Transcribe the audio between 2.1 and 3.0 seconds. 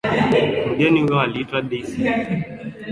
ni msichana mrembo